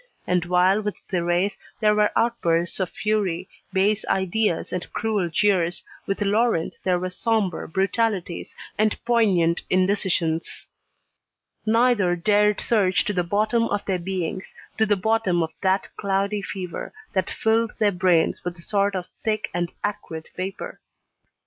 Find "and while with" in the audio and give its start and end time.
0.25-0.97